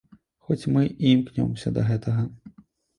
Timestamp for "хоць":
0.47-0.69